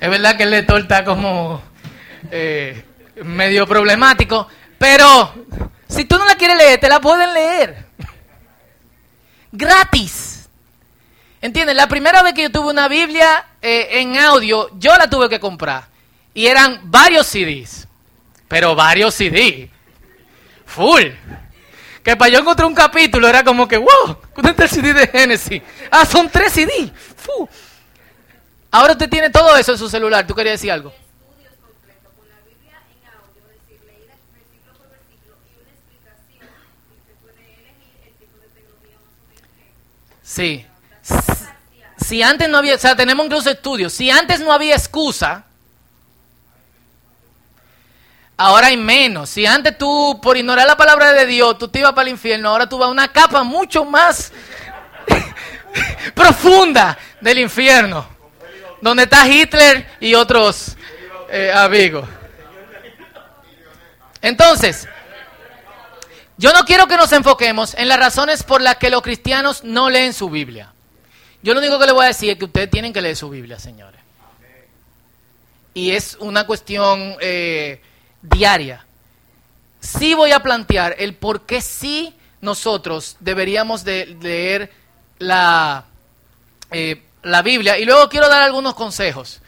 [0.00, 1.62] Es verdad que el lector está como
[2.30, 2.84] eh,
[3.24, 5.32] medio problemático, pero
[5.88, 7.86] si tú no la quieres leer, te la pueden leer.
[9.52, 10.46] Gratis.
[11.40, 11.76] ¿Entiendes?
[11.76, 15.38] La primera vez que yo tuve una Biblia eh, en audio, yo la tuve que
[15.38, 15.84] comprar.
[16.34, 17.86] Y eran varios CDs.
[18.48, 19.70] Pero varios CDs.
[20.66, 21.04] Full.
[22.04, 25.06] Que para yo encontrar un capítulo era como que, wow, ¿dónde está el CD de
[25.06, 25.62] Genesis?
[25.90, 26.92] Ah, son tres CD.
[28.70, 30.26] Ahora usted tiene todo eso en su celular.
[30.26, 30.92] ¿Tú querías decir algo?
[40.22, 40.66] Sí.
[41.96, 43.94] Si antes no había, o sea, tenemos incluso estudios.
[43.94, 45.46] Si antes no había excusa,
[48.44, 49.30] Ahora hay menos.
[49.30, 52.50] Si antes tú, por ignorar la palabra de Dios, tú te ibas para el infierno,
[52.50, 54.32] ahora tú vas a una capa mucho más
[56.14, 58.06] profunda del infierno,
[58.82, 60.76] donde está Hitler y otros
[61.30, 62.06] eh, amigos.
[64.20, 64.88] Entonces,
[66.36, 69.88] yo no quiero que nos enfoquemos en las razones por las que los cristianos no
[69.88, 70.70] leen su Biblia.
[71.42, 73.30] Yo lo único que le voy a decir es que ustedes tienen que leer su
[73.30, 74.02] Biblia, señores.
[75.72, 77.16] Y es una cuestión...
[77.22, 77.80] Eh,
[78.24, 78.84] diaria.
[79.80, 84.72] Sí voy a plantear el por qué sí nosotros deberíamos de leer
[85.18, 85.84] la,
[86.70, 89.40] eh, la Biblia y luego quiero dar algunos consejos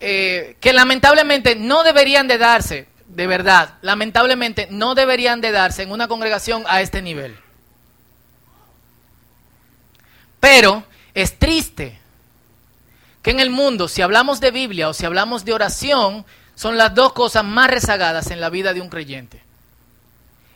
[0.00, 5.92] eh, que lamentablemente no deberían de darse, de verdad, lamentablemente no deberían de darse en
[5.92, 7.36] una congregación a este nivel.
[10.40, 11.98] Pero es triste
[13.22, 16.24] que en el mundo, si hablamos de Biblia o si hablamos de oración,
[16.60, 19.42] son las dos cosas más rezagadas en la vida de un creyente.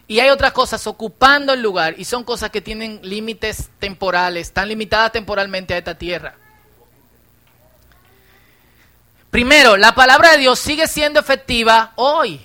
[0.07, 4.69] Y hay otras cosas ocupando el lugar y son cosas que tienen límites temporales, están
[4.69, 6.35] limitadas temporalmente a esta tierra.
[9.31, 12.39] Primero, la palabra de Dios sigue siendo efectiva hoy.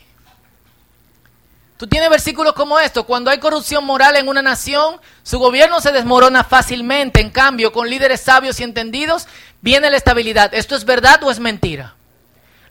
[1.75, 5.91] Tú tienes versículos como estos, cuando hay corrupción moral en una nación, su gobierno se
[5.91, 9.27] desmorona fácilmente, en cambio, con líderes sabios y entendidos,
[9.59, 10.53] viene la estabilidad.
[10.53, 11.95] ¿Esto es verdad o es mentira?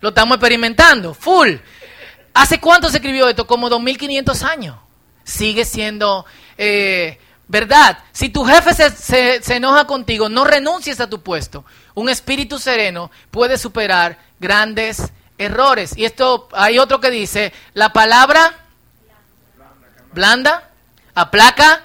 [0.00, 1.54] Lo estamos experimentando, full.
[2.34, 3.46] ¿Hace cuánto se escribió esto?
[3.46, 4.76] Como 2500 años.
[5.24, 6.24] Sigue siendo
[6.56, 7.98] eh, verdad.
[8.12, 11.64] Si tu jefe se, se enoja contigo, no renuncies a tu puesto.
[11.94, 15.02] Un espíritu sereno puede superar grandes
[15.38, 15.96] errores.
[15.96, 18.54] Y esto, hay otro que dice, la palabra
[20.12, 20.70] blanda
[21.14, 21.82] aplaca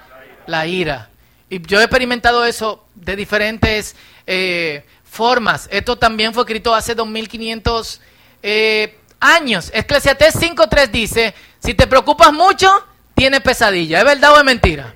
[0.47, 1.10] la ira.
[1.49, 3.95] Y yo he experimentado eso de diferentes
[4.26, 5.69] eh, formas.
[5.71, 8.02] Esto también fue escrito hace 2500
[8.41, 9.69] eh, años.
[9.73, 12.69] Eclesiastés 5.3 dice, si te preocupas mucho,
[13.13, 13.99] tienes pesadilla.
[13.99, 14.95] ¿Es verdad o es mentira?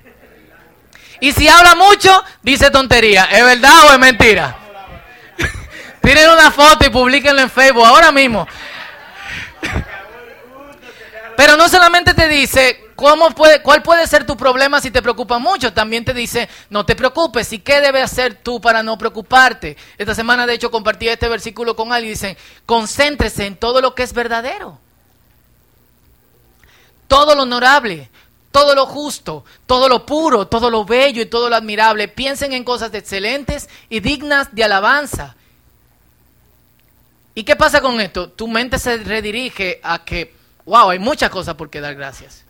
[1.20, 3.24] Y si habla mucho, dice tontería.
[3.24, 4.58] ¿Es verdad o es mentira?
[6.02, 8.46] Tienen una foto y publiquenla en Facebook ahora mismo.
[11.36, 15.38] Pero no solamente te dice cómo puede, cuál puede ser tu problema si te preocupa
[15.38, 19.76] mucho, también te dice no te preocupes y qué debes hacer tú para no preocuparte.
[19.96, 23.94] Esta semana de hecho compartí este versículo con alguien y dicen concéntrese en todo lo
[23.94, 24.80] que es verdadero,
[27.06, 28.10] todo lo honorable,
[28.50, 32.08] todo lo justo, todo lo puro, todo lo bello y todo lo admirable.
[32.08, 35.36] Piensen en cosas excelentes y dignas de alabanza.
[37.36, 38.28] ¿Y qué pasa con esto?
[38.28, 40.34] Tu mente se redirige a que,
[40.64, 42.47] wow, hay muchas cosas por qué dar gracias.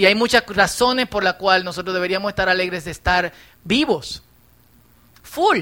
[0.00, 3.34] Y hay muchas razones por las cuales nosotros deberíamos estar alegres de estar
[3.64, 4.22] vivos.
[5.22, 5.58] Full.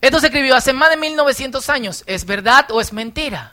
[0.00, 2.02] Esto se escribió hace más de 1900 años.
[2.06, 3.52] ¿Es verdad o es mentira?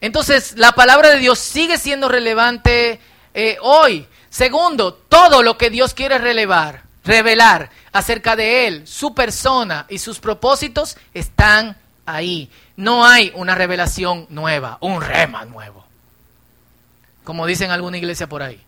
[0.00, 2.98] Entonces, la palabra de Dios sigue siendo relevante
[3.34, 4.08] eh, hoy.
[4.30, 10.18] Segundo, todo lo que Dios quiere relevar, revelar acerca de Él, su persona y sus
[10.18, 12.50] propósitos están ahí.
[12.74, 15.79] No hay una revelación nueva, un rema nuevo.
[17.30, 18.60] Como dicen alguna iglesia por ahí.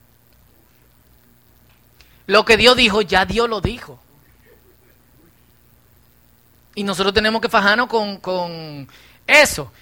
[2.29, 3.99] Lo que Dios dijo, ya Dios lo dijo.
[6.77, 8.87] Y nosotros tenemos que fajarnos con, con
[9.27, 9.73] eso.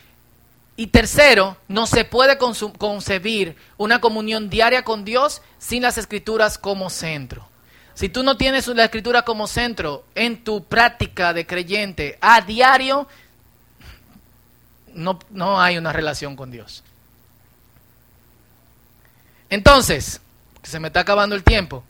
[0.76, 6.88] Y tercero, no se puede concebir una comunión diaria con Dios sin las escrituras como
[6.88, 7.46] centro.
[7.92, 13.06] Si tú no tienes la escritura como centro en tu práctica de creyente a diario,
[14.94, 16.82] no, no hay una relación con Dios.
[19.50, 20.20] Entonces,
[20.62, 21.84] se me está acabando el tiempo,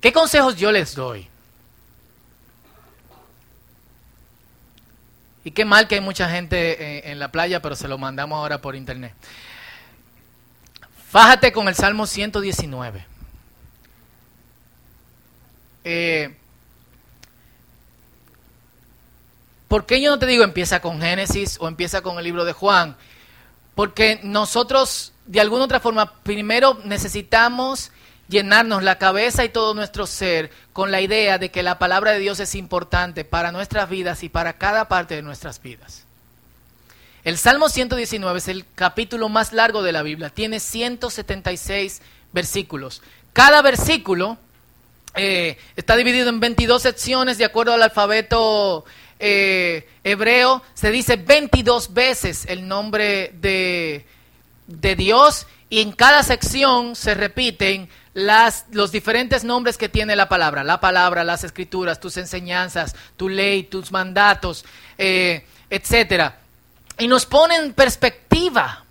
[0.00, 1.28] ¿qué consejos yo les doy?
[5.44, 8.36] Y qué mal que hay mucha gente en, en, la playa, pero se lo mandamos
[8.36, 9.14] ahora por internet.
[11.10, 13.06] Fájate con el Salmo 119.
[15.84, 16.34] Eh,
[19.66, 22.52] ¿Por qué yo no te digo empieza con Génesis o empieza con el libro de
[22.52, 22.96] Juan?
[23.74, 27.92] Porque nosotros, de alguna otra forma, primero necesitamos
[28.28, 32.18] llenarnos la cabeza y todo nuestro ser con la idea de que la palabra de
[32.18, 36.04] Dios es importante para nuestras vidas y para cada parte de nuestras vidas.
[37.22, 43.00] El Salmo 119 es el capítulo más largo de la Biblia, tiene 176 versículos.
[43.32, 44.36] Cada versículo
[45.14, 48.84] eh, está dividido en 22 secciones de acuerdo al alfabeto
[49.20, 50.64] eh, hebreo.
[50.74, 54.06] Se dice 22 veces el nombre de,
[54.70, 60.28] de Dios y en cada sección se repiten las, los diferentes nombres que tiene la
[60.28, 64.64] palabra, la palabra, las escrituras, tus enseñanzas, tu ley, tus mandatos,
[64.98, 66.38] eh, etcétera.
[66.98, 68.84] Y nos pone en perspectiva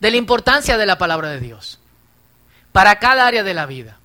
[0.00, 1.78] de la importancia de la palabra de Dios
[2.72, 3.99] para cada área de la vida.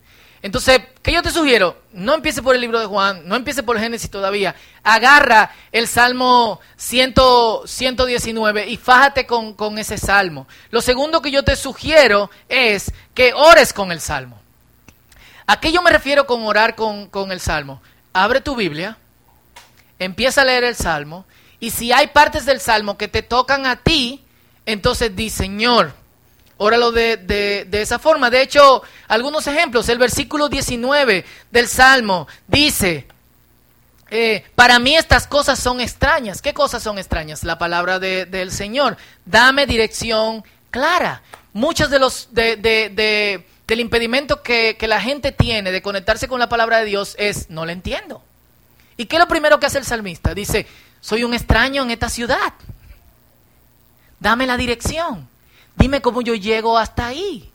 [0.46, 1.76] Entonces, ¿qué yo te sugiero?
[1.92, 4.56] No empiece por el libro de Juan, no empiece por Génesis todavía.
[4.84, 7.16] Agarra el Salmo 100,
[7.66, 10.48] 119 y fájate con, ese Salmo.
[10.70, 14.40] Lo segundo que yo te sugiero es que ores con el Salmo.
[15.48, 17.82] ¿A qué yo me refiero con orar con, con el Salmo?
[18.14, 19.00] Abre tu Biblia,
[19.98, 21.26] empieza a leer el Salmo
[21.60, 24.24] y si hay partes del Salmo que te tocan a ti,
[24.68, 25.92] entonces di, Señor,
[26.58, 28.30] Óralo de, de, de, esa forma.
[28.30, 29.90] De hecho, algunos ejemplos.
[29.90, 33.08] El versículo 19 del Salmo dice,
[34.10, 36.42] eh, para mí estas cosas son extrañas.
[36.42, 37.44] ¿Qué cosas son extrañas?
[37.44, 38.96] La palabra de, del Señor.
[39.26, 41.22] Dame dirección clara.
[41.52, 46.40] Muchos de los de, de, del impedimento que, que la gente tiene de conectarse con
[46.40, 48.24] la palabra de Dios es no la entiendo.
[48.98, 50.34] ¿Y qué es lo primero que hace el salmista?
[50.34, 50.68] Dice,
[51.02, 52.54] soy un extraño en esta ciudad.
[54.20, 55.28] Dame la dirección.
[55.76, 57.50] Dime cómo yo llego hasta ahí.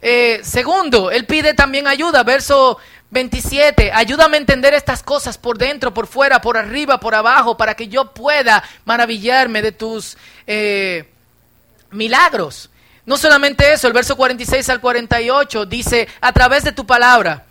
[0.00, 2.78] Eh, segundo, él pide también ayuda, verso
[3.10, 7.74] 27, ayúdame a entender estas cosas por dentro, por fuera, por arriba, por abajo, para
[7.74, 11.08] que yo pueda maravillarme de tus eh,
[11.90, 12.70] milagros.
[13.06, 17.46] No solamente eso, el verso 46 al 48 dice, a través de tu palabra,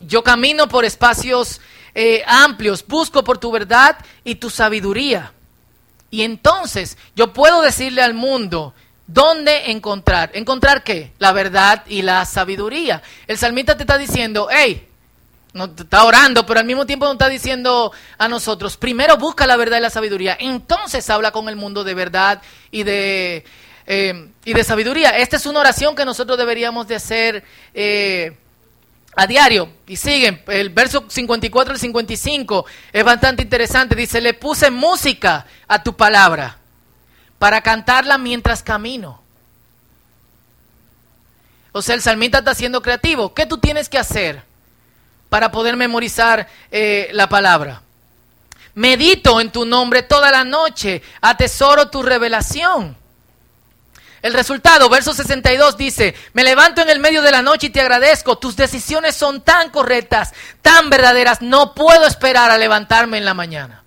[0.00, 1.60] yo camino por espacios
[1.94, 5.32] eh, amplios, busco por tu verdad y tu sabiduría.
[6.10, 8.74] Y entonces yo puedo decirle al mundo
[9.06, 10.30] dónde encontrar.
[10.34, 11.12] ¿Encontrar qué?
[11.18, 13.02] La verdad y la sabiduría.
[13.26, 14.88] El salmista te está diciendo, hey,
[15.52, 19.56] no está orando, pero al mismo tiempo nos está diciendo a nosotros, primero busca la
[19.56, 23.44] verdad y la sabiduría, entonces habla con el mundo de verdad y de,
[23.86, 25.10] eh, y de sabiduría.
[25.10, 28.36] Esta es una oración que nosotros deberíamos de hacer eh,
[29.16, 29.68] a diario.
[29.86, 33.94] Y siguen, el verso 54 al 55 es bastante interesante.
[33.94, 36.58] Dice, le puse música a tu palabra
[37.38, 39.20] para cantarla mientras camino.
[41.72, 43.32] O sea, el salmista está siendo creativo.
[43.32, 44.42] ¿Qué tú tienes que hacer
[45.28, 47.82] para poder memorizar eh, la palabra?
[48.74, 52.96] Medito en tu nombre toda la noche, atesoro tu revelación.
[54.22, 57.80] El resultado, verso 62 dice, me levanto en el medio de la noche y te
[57.80, 63.32] agradezco, tus decisiones son tan correctas, tan verdaderas, no puedo esperar a levantarme en la
[63.32, 63.82] mañana.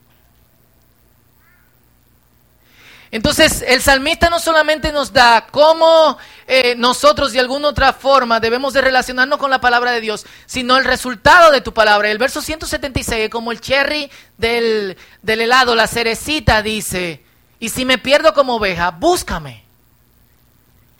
[3.11, 6.17] Entonces, el salmista no solamente nos da cómo
[6.47, 10.77] eh, nosotros de alguna otra forma debemos de relacionarnos con la palabra de Dios, sino
[10.77, 12.09] el resultado de tu palabra.
[12.09, 14.09] El verso 176, como el cherry
[14.39, 17.23] del, del helado, la cerecita dice,
[17.59, 19.62] y si me pierdo como oveja, búscame.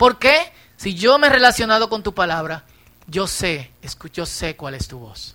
[0.04, 0.52] ¿Por qué?
[0.76, 2.64] Si yo me he relacionado con tu palabra,
[3.06, 3.70] yo sé,
[4.12, 5.34] yo sé cuál es tu voz.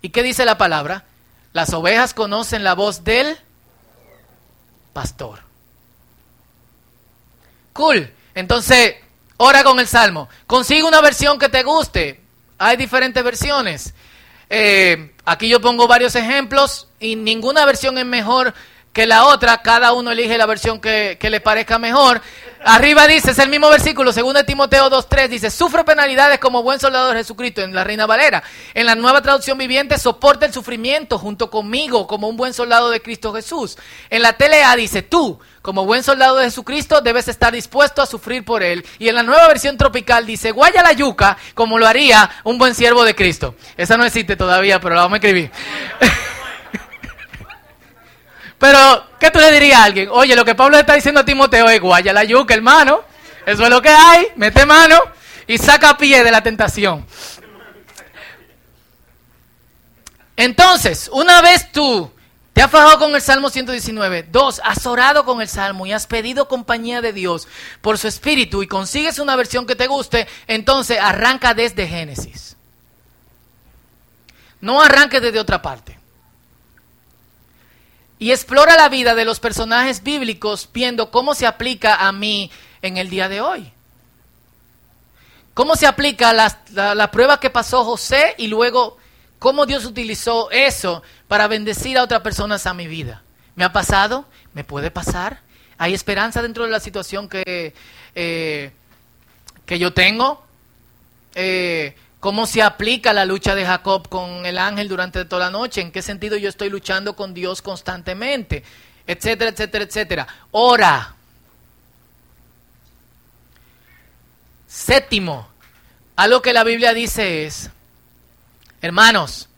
[0.00, 1.06] ¿Y qué dice la palabra?
[1.52, 3.36] Las ovejas conocen la voz del
[4.92, 5.40] pastor.
[7.72, 8.08] Cool.
[8.32, 8.94] Entonces,
[9.38, 10.28] ora con el salmo.
[10.46, 12.20] Consigue una versión que te guste.
[12.58, 13.92] Hay diferentes versiones.
[14.48, 18.54] Eh, aquí yo pongo varios ejemplos y ninguna versión es mejor
[18.98, 22.20] que la otra, cada uno elige la versión que, le parezca mejor.
[22.64, 27.10] Arriba dice, es el mismo versículo, según Timoteo 2.3, dice, sufre penalidades como buen soldado
[27.10, 28.42] de Jesucristo en la Reina Valera.
[28.74, 33.00] En la nueva traducción viviente, soporta el sufrimiento junto conmigo como un buen soldado de
[33.00, 33.78] Cristo Jesús.
[34.10, 38.44] En la TLA dice, tú, como buen soldado de Jesucristo, debes estar dispuesto a sufrir
[38.44, 38.84] por él.
[38.98, 42.74] Y en la nueva versión tropical dice, guaya la yuca como lo haría un buen
[42.74, 43.54] siervo de Cristo.
[43.76, 45.52] Esa no existe todavía, pero la vamos a escribir.
[48.58, 50.08] Pero, ¿qué tú le dirías a alguien?
[50.10, 53.02] Oye, lo que Pablo está diciendo a Timoteo es guaya la yuca, hermano.
[53.46, 54.28] Eso es lo que hay.
[54.36, 54.98] Mete mano
[55.46, 57.06] y saca pie de la tentación.
[60.36, 62.10] Entonces, una vez tú
[62.52, 66.06] te has fajado con el Salmo 119, dos, has orado con el Salmo y has
[66.06, 67.46] pedido compañía de Dios
[67.80, 72.56] por su espíritu y consigues una versión que te guste, entonces arranca desde Génesis.
[74.60, 75.97] No arranques desde otra parte
[78.18, 82.50] y explora la vida de los personajes bíblicos viendo cómo se aplica a mí
[82.82, 83.72] en el día de hoy.
[85.54, 88.96] Cómo se aplica la, prueba que pasó José y luego
[89.38, 93.22] cómo Dios utilizó eso para bendecir a otras personas a mi vida.
[93.56, 94.26] ¿Me ha pasado?
[94.54, 95.40] ¿Me puede pasar?
[95.76, 97.74] ¿Hay esperanza dentro de la situación que,
[98.14, 98.72] eh,
[99.66, 100.44] que yo tengo?
[101.34, 105.80] Eh, ¿Cómo se aplica la lucha de Jacob con el ángel durante toda la noche?
[105.80, 108.64] ¿En qué sentido yo estoy luchando con Dios constantemente?
[109.06, 110.28] Etcétera, etcétera, etcétera.
[110.50, 111.14] Ora.
[114.66, 115.48] Séptimo,
[116.16, 117.70] algo que la Biblia dice es,
[118.82, 119.48] hermanos,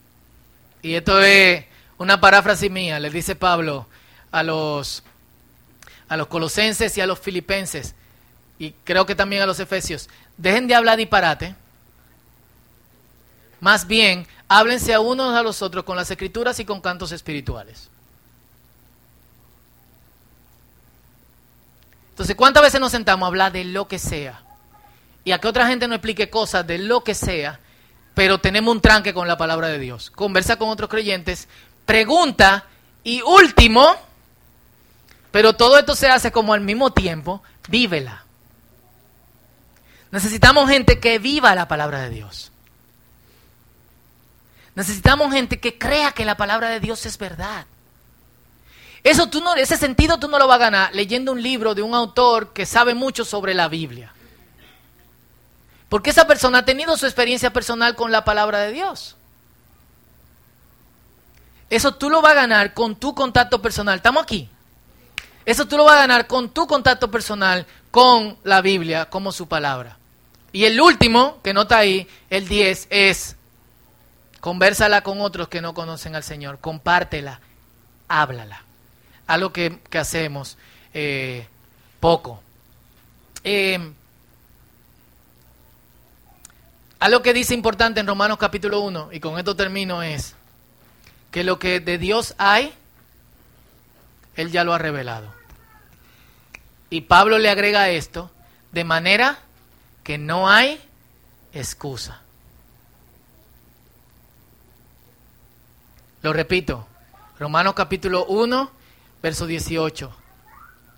[0.82, 1.64] y esto es
[1.98, 3.86] una paráfrasis mía, le dice Pablo
[4.30, 5.02] a los,
[6.08, 7.94] a los colosenses y a los filipenses,
[8.58, 11.56] y creo que también a los efesios, dejen de hablar disparate
[13.60, 17.88] más bien, háblense a unos a los otros con las escrituras y con cantos espirituales.
[22.10, 24.42] Entonces, ¿cuántas veces nos sentamos a hablar de lo que sea?
[25.24, 27.60] Y a que otra gente nos explique cosas de lo que sea,
[28.14, 30.10] pero tenemos un tranque con la palabra de Dios.
[30.10, 31.48] Conversa con otros creyentes,
[31.86, 32.64] pregunta
[33.04, 33.94] y último,
[35.30, 38.24] pero todo esto se hace como al mismo tiempo, vívela.
[40.10, 42.49] Necesitamos gente que viva la palabra de Dios.
[44.74, 47.66] Necesitamos gente que crea que la palabra de Dios es verdad.
[49.02, 51.82] Eso tú no, ese sentido tú no lo vas a ganar leyendo un libro de
[51.82, 54.12] un autor que sabe mucho sobre la Biblia.
[55.88, 59.16] Porque esa persona ha tenido su experiencia personal con la palabra de Dios.
[61.68, 63.96] Eso tú lo vas a ganar con tu contacto personal.
[63.96, 64.48] ¿Estamos aquí?
[65.44, 69.48] Eso tú lo vas a ganar con tu contacto personal con la Biblia como su
[69.48, 69.96] palabra.
[70.52, 73.36] Y el último, que nota ahí, el 10, es
[74.40, 76.58] Conversala con otros que no conocen al Señor.
[76.60, 77.40] Compártela.
[78.08, 78.62] Háblala.
[79.26, 80.56] Algo que, que hacemos
[80.94, 81.46] eh,
[82.00, 82.42] poco.
[83.44, 83.92] Eh,
[87.00, 90.34] algo que dice importante en Romanos capítulo 1, y con esto termino, es
[91.30, 92.74] que lo que de Dios hay,
[94.36, 95.32] Él ya lo ha revelado.
[96.90, 98.30] Y Pablo le agrega esto,
[98.72, 99.38] de manera
[100.04, 100.78] que no hay
[101.54, 102.20] excusa.
[106.22, 106.86] Lo repito,
[107.38, 108.70] Romanos capítulo 1,
[109.22, 110.14] verso 18.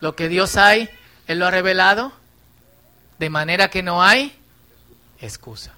[0.00, 0.90] Lo que Dios hay,
[1.28, 2.12] Él lo ha revelado,
[3.20, 4.36] de manera que no hay
[5.20, 5.72] excusa.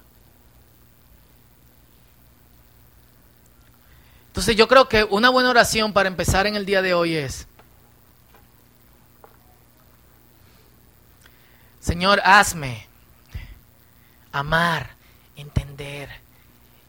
[4.27, 7.47] Entonces yo creo que una buena oración para empezar en el día de hoy es,
[11.79, 12.87] Señor, hazme
[14.31, 14.95] amar,
[15.35, 16.09] entender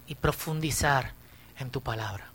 [0.07, 1.13] y profundizar
[1.59, 2.31] en tu palabra.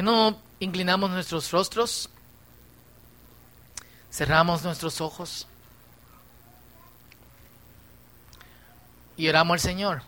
[0.00, 2.08] qué no inclinamos nuestros rostros?
[4.10, 5.46] Cerramos nuestros ojos
[9.18, 10.02] y oramos al Señor.